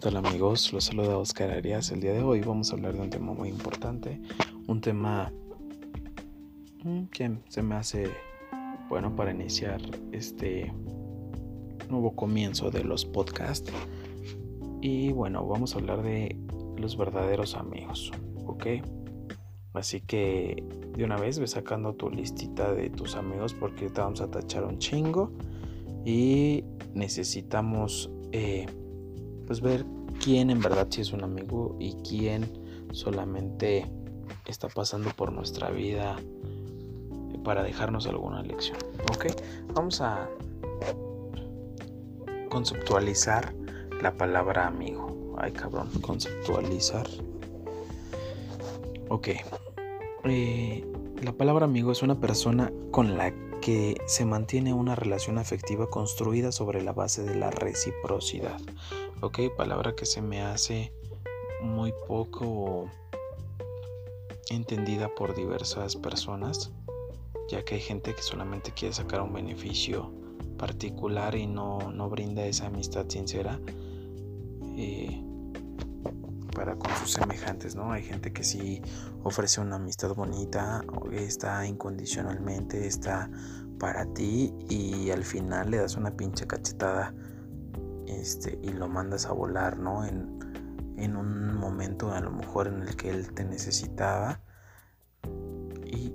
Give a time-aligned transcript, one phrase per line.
[0.00, 0.72] tal amigos?
[0.72, 1.90] Los saluda Oscar Arias.
[1.90, 4.18] El día de hoy vamos a hablar de un tema muy importante,
[4.66, 5.30] un tema
[6.82, 8.10] mm, que se me hace
[8.88, 9.82] bueno para iniciar
[10.12, 10.72] este
[11.90, 13.70] nuevo comienzo de los podcasts.
[14.80, 16.34] Y bueno, vamos a hablar de
[16.78, 18.10] los verdaderos amigos,
[18.46, 18.66] ¿ok?
[19.74, 20.64] Así que
[20.96, 24.64] de una vez ve sacando tu listita de tus amigos porque te vamos a tachar
[24.64, 25.30] un chingo
[26.06, 26.64] y
[26.94, 28.64] necesitamos eh,
[29.50, 29.84] pues ver
[30.22, 32.48] quién en verdad sí es un amigo y quién
[32.92, 33.84] solamente
[34.46, 36.14] está pasando por nuestra vida
[37.42, 38.78] para dejarnos alguna lección.
[39.12, 39.26] Ok,
[39.74, 40.30] vamos a
[42.48, 43.52] conceptualizar
[44.00, 45.34] la palabra amigo.
[45.36, 47.08] Ay, cabrón, conceptualizar.
[49.08, 49.30] Ok,
[50.26, 50.86] eh,
[51.24, 56.52] la palabra amigo es una persona con la que se mantiene una relación afectiva construida
[56.52, 58.60] sobre la base de la reciprocidad.
[59.20, 60.92] Ok, palabra que se me hace
[61.62, 62.90] muy poco
[64.48, 66.72] entendida por diversas personas,
[67.48, 70.12] ya que hay gente que solamente quiere sacar un beneficio
[70.58, 73.60] particular y no, no brinda esa amistad sincera
[74.76, 75.22] eh,
[76.60, 77.90] para con sus semejantes, ¿no?
[77.90, 78.82] Hay gente que sí
[79.22, 83.30] ofrece una amistad bonita, está incondicionalmente, está
[83.78, 87.14] para ti y al final le das una pinche cachetada
[88.06, 90.04] este, y lo mandas a volar, ¿no?
[90.04, 90.38] En,
[91.16, 94.38] un momento a lo mejor en el que él te necesitaba.
[95.86, 96.12] Y,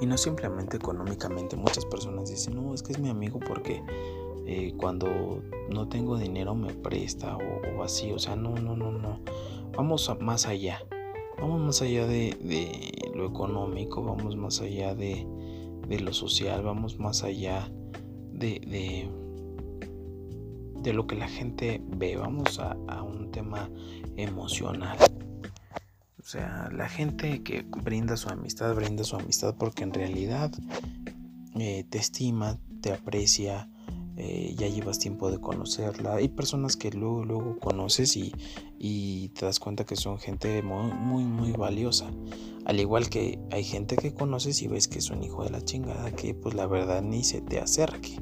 [0.00, 1.56] y, no simplemente económicamente.
[1.56, 3.82] Muchas personas dicen, no, es que es mi amigo porque
[4.46, 8.12] eh, cuando no tengo dinero me presta o, así.
[8.12, 9.20] O sea, no, no, no, no.
[9.76, 10.80] Vamos más allá.
[11.40, 15.26] Vamos más allá de, lo económico, vamos más allá de,
[15.88, 17.70] lo social, vamos más allá
[18.32, 19.08] de,
[20.82, 22.16] de, lo que la gente ve.
[22.16, 23.68] Vamos a, un tema
[24.16, 24.96] emocional.
[26.18, 30.50] O sea, la gente que brinda su amistad, brinda su amistad porque en realidad
[31.58, 33.68] eh, te estima, te aprecia,
[34.16, 36.14] eh, ya llevas tiempo de conocerla.
[36.14, 38.32] Hay personas que luego, luego conoces y,
[38.78, 42.10] y, te das cuenta que son gente muy, muy, valiosa.
[42.64, 45.64] Al igual que hay gente que conoces y ves que es un hijo de la
[45.64, 48.20] chingada que pues la verdad ni se te acerque.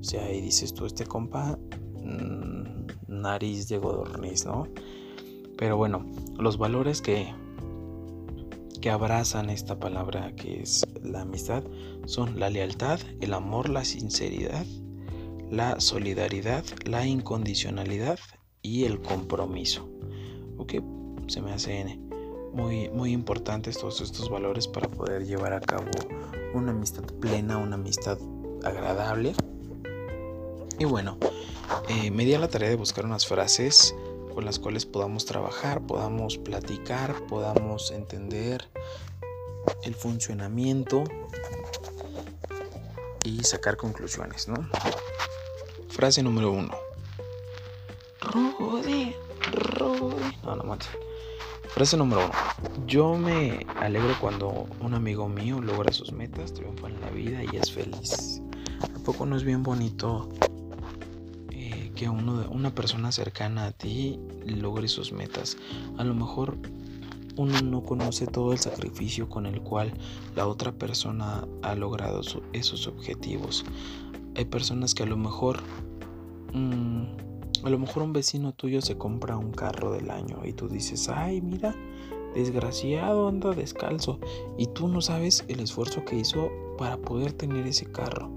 [0.00, 1.58] O sea, y dices tú, este compa,
[2.04, 4.68] mm, nariz de godorniz, ¿no?
[5.58, 6.06] Pero bueno,
[6.38, 7.32] los valores que,
[8.80, 11.64] que abrazan esta palabra que es la amistad
[12.06, 14.66] son la lealtad, el amor, la sinceridad,
[15.54, 18.18] la solidaridad, la incondicionalidad
[18.62, 19.88] y el compromiso.
[20.58, 20.74] Ok,
[21.28, 21.98] se me hace
[22.52, 25.90] muy, muy importantes todos estos valores para poder llevar a cabo
[26.54, 28.18] una amistad plena, una amistad
[28.64, 29.34] agradable
[30.78, 31.18] y bueno,
[31.88, 33.94] eh, me di a la tarea de buscar unas frases
[34.34, 38.68] con las cuales podamos trabajar, podamos platicar, podamos entender
[39.84, 41.04] el funcionamiento
[43.22, 44.68] y sacar conclusiones, ¿no?
[45.94, 46.74] Frase número uno.
[48.20, 49.14] Rudy,
[49.52, 50.36] Rudy.
[50.42, 50.88] No, no mames.
[51.68, 52.34] Frase número uno.
[52.86, 57.56] Yo me alegro cuando un amigo mío logra sus metas, triunfa en la vida y
[57.56, 58.42] es feliz.
[58.82, 60.28] ¿A poco no es bien bonito
[61.94, 65.56] que uno, una persona cercana a ti logre sus metas.
[65.96, 66.56] A lo mejor
[67.36, 69.92] uno no conoce todo el sacrificio con el cual
[70.36, 72.20] la otra persona ha logrado
[72.52, 73.64] esos objetivos.
[74.36, 75.60] Hay personas que a lo mejor,
[76.52, 77.04] mm,
[77.64, 81.08] a lo mejor un vecino tuyo se compra un carro del año y tú dices,
[81.08, 81.74] ay, mira,
[82.34, 84.18] desgraciado anda descalzo
[84.58, 88.30] y tú no sabes el esfuerzo que hizo para poder tener ese carro.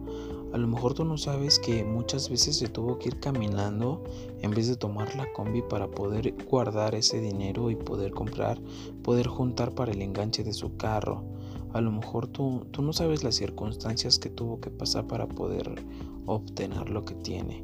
[0.53, 4.03] A lo mejor tú no sabes que muchas veces se tuvo que ir caminando
[4.41, 8.59] en vez de tomar la combi para poder guardar ese dinero y poder comprar,
[9.03, 11.23] poder juntar para el enganche de su carro.
[11.73, 15.83] A lo mejor tú, tú no sabes las circunstancias que tuvo que pasar para poder
[16.25, 17.61] obtener lo que tiene.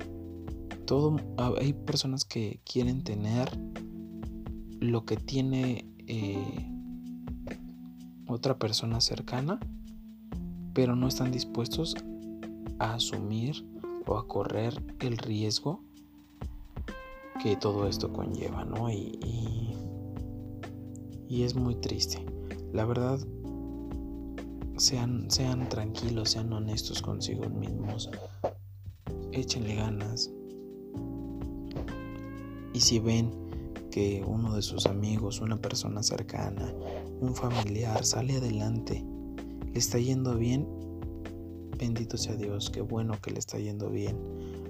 [0.86, 1.18] Todo,
[1.58, 3.50] hay personas que quieren tener
[4.80, 6.70] lo que tiene eh,
[8.28, 9.60] otra persona cercana,
[10.74, 11.96] pero no están dispuestos
[12.80, 13.66] a asumir
[14.06, 15.84] o a correr el riesgo
[17.42, 18.90] que todo esto conlleva, ¿no?
[18.90, 19.20] Y,
[21.30, 22.24] y, es muy triste.
[22.72, 23.20] La verdad,
[24.78, 28.10] sean, sean tranquilos, sean honestos consigo mismos,
[29.32, 30.32] échenle ganas.
[32.74, 33.32] Y si ven
[33.92, 36.74] que uno de sus amigos, una persona cercana,
[37.22, 39.06] un familiar sale adelante,
[39.72, 40.68] le está yendo bien,
[41.78, 44.18] Bendito sea Dios, qué bueno que le está yendo bien.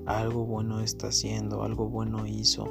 [0.05, 2.65] algo bueno está haciendo, algo bueno hizo,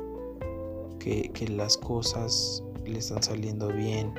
[0.98, 4.12] que, que las cosas le están saliendo bien.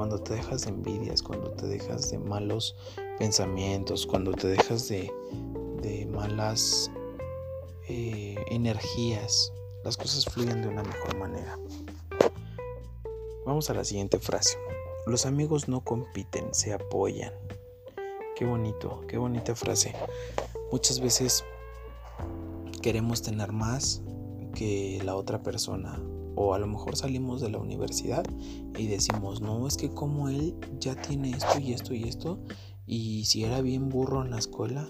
[0.00, 2.74] Cuando te dejas de envidias, cuando te dejas de malos
[3.18, 5.12] pensamientos, cuando te dejas de,
[6.10, 6.90] malas
[7.86, 9.52] eh, energías,
[9.84, 11.58] las cosas fluyen de una mejor manera.
[13.44, 14.56] Vamos a la siguiente frase.
[15.04, 17.34] Los amigos no compiten, se apoyan.
[18.36, 19.94] Qué bonito, qué bonita frase.
[20.72, 21.44] Muchas veces
[22.80, 24.00] queremos tener más
[24.54, 26.00] que la otra persona.
[26.42, 28.24] O a lo mejor salimos de la universidad
[28.74, 32.38] y decimos, no, es que como él ya tiene esto y esto y esto.
[32.86, 34.88] Y si era bien burro en la escuela.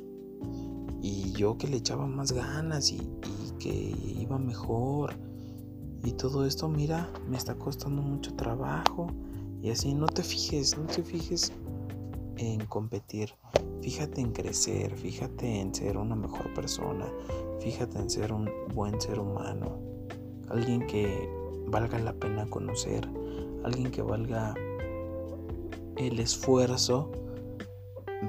[1.02, 5.18] Y yo que le echaba más ganas y, y que iba mejor.
[6.04, 9.08] Y todo esto, mira, me está costando mucho trabajo.
[9.60, 11.52] Y así no te fijes, no te fijes
[12.36, 13.30] en competir.
[13.82, 17.06] Fíjate en crecer, fíjate en ser una mejor persona,
[17.58, 19.80] fíjate en ser un buen ser humano,
[20.48, 23.08] alguien que valga la pena conocer,
[23.64, 24.54] alguien que valga
[25.96, 27.10] el esfuerzo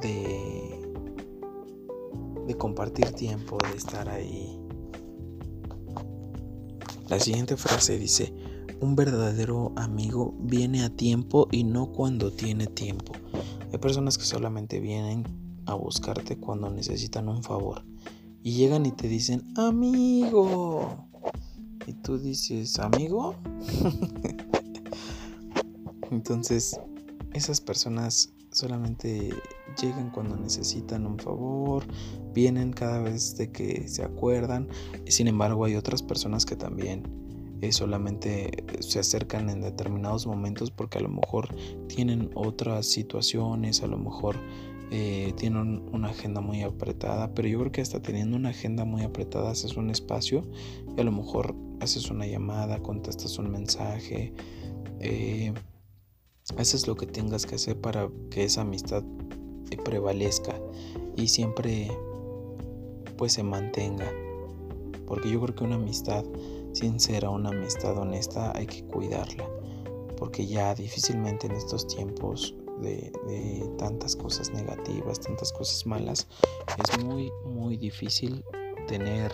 [0.01, 0.81] de,
[2.48, 4.60] de compartir tiempo, de estar ahí.
[7.07, 8.33] La siguiente frase dice,
[8.80, 13.13] un verdadero amigo viene a tiempo y no cuando tiene tiempo.
[13.72, 15.24] Hay personas que solamente vienen
[15.66, 17.84] a buscarte cuando necesitan un favor
[18.44, 21.11] y llegan y te dicen, amigo.
[21.88, 23.36] Y tú dices, amigo.
[26.12, 26.80] Entonces,
[27.33, 29.33] esas personas solamente
[29.81, 31.86] llegan cuando necesitan un favor,
[32.33, 34.68] vienen cada vez de que se acuerdan.
[35.07, 37.04] Sin embargo, hay otras personas que también
[37.62, 41.56] eh, solamente se acercan en determinados momentos porque a lo mejor
[41.88, 44.36] tienen otras situaciones, a lo mejor
[44.92, 49.04] eh, tienen una agenda muy apretada, pero yo creo que hasta teniendo una agenda muy
[49.04, 50.44] apretada haces un espacio
[50.98, 54.33] y a lo mejor haces una llamada, contestas un mensaje,
[55.00, 55.54] eh,
[56.57, 59.04] haces lo que tengas que hacer para que esa amistad
[59.78, 60.56] prevalezca
[61.16, 61.92] y siempre
[63.18, 64.12] pues se mantenga,
[65.06, 66.25] porque yo creo que una amistad
[66.74, 69.48] sincera, una amistad honesta, hay que cuidarla,
[70.18, 73.12] porque ya difícilmente en estos tiempos de,
[73.77, 76.27] tantas cosas negativas, tantas cosas malas,
[76.77, 78.44] es muy, muy difícil
[78.88, 79.31] tener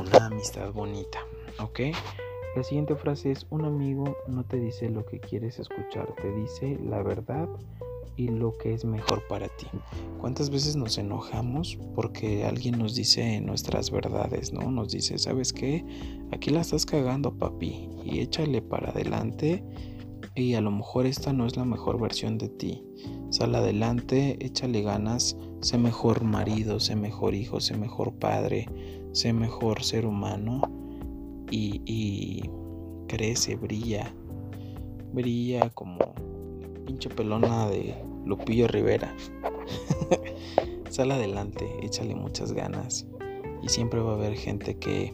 [0.00, 1.20] una amistad bonita,
[1.60, 1.80] ¿ok?
[2.56, 6.78] La siguiente frase es, un amigo no te dice lo que quieres escuchar, te dice
[6.82, 7.48] la verdad
[8.16, 9.66] y lo que es mejor para ti.
[10.20, 14.72] ¿Cuántas veces nos enojamos porque alguien nos dice nuestras verdades, ¿no?
[14.72, 15.84] Nos dice, ¿sabes qué?
[16.32, 19.62] Aquí la estás cagando, papi, y échale para adelante
[20.34, 22.84] y a lo mejor esta no es la mejor versión de ti.
[23.30, 28.68] Sal adelante, échale ganas, sé mejor marido, sé mejor hijo, sé mejor padre,
[29.12, 30.77] sé mejor ser humano
[31.50, 32.42] y,
[33.08, 34.14] crece, brilla,
[35.12, 35.98] brilla como
[36.86, 39.14] pinche pelona de Lupillo Rivera.
[40.90, 43.06] Sal adelante, échale muchas ganas.
[43.62, 45.12] Y siempre va a haber gente que,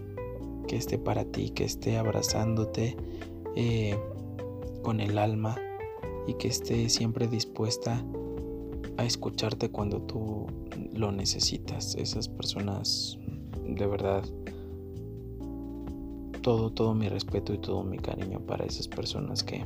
[0.67, 2.97] que esté para ti, que esté abrazándote
[3.57, 3.97] eh,
[4.83, 5.57] con el alma
[6.27, 8.05] y que esté siempre dispuesta
[8.97, 10.47] a escucharte cuando tú
[10.93, 11.95] lo necesitas.
[11.97, 13.19] Esas personas,
[13.65, 14.25] de verdad,
[16.45, 19.65] todo, todo mi respeto y todo mi cariño para esas personas que,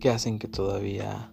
[0.00, 1.30] que hacen que todavía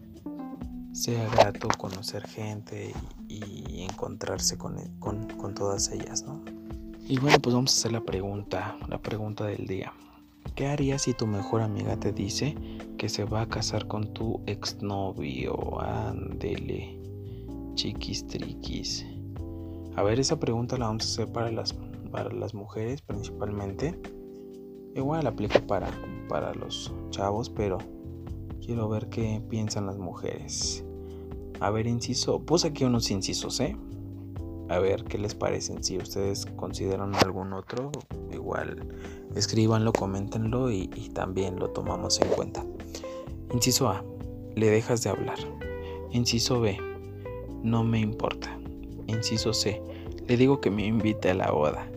[0.92, 2.94] sea grato conocer gente
[3.30, 6.44] y, encontrarse con, con, todas ellas, ¿no?
[7.08, 9.94] Y bueno, pues vamos a hacer la pregunta, la pregunta del día.
[10.56, 12.58] ¿Qué harías si tu mejor amiga te dice
[12.98, 15.80] que se va a casar con tu exnovio?
[15.80, 17.00] Ándele,
[17.76, 19.06] chiquis triquis.
[19.96, 21.74] A ver, esa pregunta la vamos a hacer para las,
[22.10, 24.00] para las mujeres principalmente.
[24.96, 25.90] Igual la aplico para,
[26.28, 27.78] para los chavos, pero
[28.68, 30.84] Quiero ver qué piensan las mujeres.
[31.62, 32.42] A ver, inciso.
[32.42, 33.78] Puse aquí unos incisos, ¿eh?
[34.68, 35.82] A ver qué les parecen.
[35.82, 37.92] Si ustedes consideran algún otro,
[38.30, 38.86] igual
[39.36, 42.66] escríbanlo, coméntenlo y también lo tomamos en cuenta.
[43.54, 44.04] Inciso A.
[44.56, 45.40] Le dejas de hablar.
[46.12, 46.78] Inciso B.
[47.64, 48.60] No me importa.
[49.08, 49.82] Inciso C.
[50.28, 51.90] Le digo que me invite a la boda.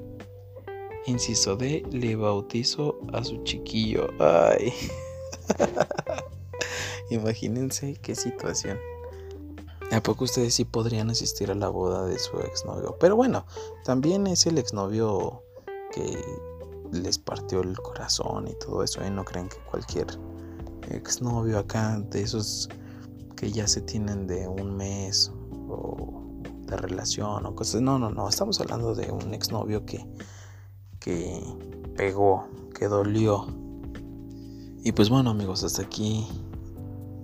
[1.10, 1.82] Inciso D.
[1.90, 4.08] Le bautizo a su chiquillo.
[4.20, 4.72] Ay.
[7.10, 8.78] Imagínense qué situación.
[9.90, 12.96] ¿A poco ustedes sí podrían asistir a la boda de su exnovio?
[13.00, 13.44] Pero bueno,
[13.84, 15.42] también es el exnovio
[15.92, 16.16] que
[16.92, 19.02] les partió el corazón y todo eso.
[19.02, 19.10] ¿eh?
[19.10, 20.06] No creen que cualquier
[20.88, 22.68] exnovio acá de esos
[23.36, 25.32] que ya se tienen de un mes
[25.68, 26.22] o
[26.66, 27.82] de relación o cosas.
[27.82, 28.28] No, no, no.
[28.28, 30.06] Estamos hablando de un exnovio que,
[31.00, 31.42] que
[31.96, 32.46] pegó,
[32.78, 33.46] que dolió.
[34.84, 36.26] Y pues bueno amigos, hasta aquí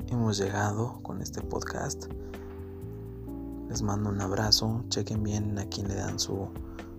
[0.08, 2.06] hemos llegado con este podcast.
[3.68, 4.84] Les mando un abrazo.
[4.88, 6.48] Chequen bien a quien le dan su,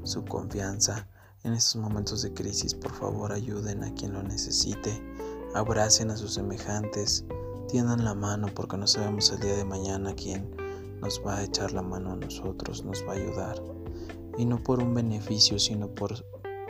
[0.03, 1.07] su confianza.
[1.43, 5.01] En estos momentos de crisis, por favor, ayuden a quien lo necesite.
[5.55, 7.25] Abracen a sus semejantes.
[7.69, 10.55] Tiendan la mano porque no sabemos el día de mañana quién
[11.01, 13.61] nos va a echar la mano a nosotros, nos va a ayudar.
[14.37, 16.23] Y no por un beneficio, sino por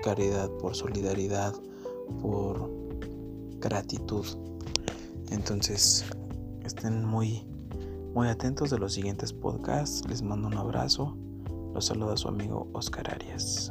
[0.08, 1.54] caridad, por solidaridad,
[2.22, 2.72] por
[3.60, 4.26] gratitud.
[5.32, 6.06] Entonces,
[6.64, 7.46] estén muy
[8.14, 10.08] muy atentos de los siguientes podcasts.
[10.08, 11.18] Les mando un abrazo.
[11.74, 13.70] Los saluda su amigo Oscar Arias.